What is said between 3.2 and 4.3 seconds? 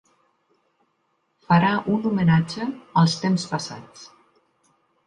temps passats.